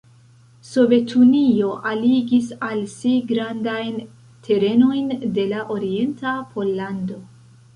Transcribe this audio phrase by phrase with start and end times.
[0.67, 3.93] Sovetunio aligis al si grandajn
[4.49, 7.25] terenojn de la orienta Pollando.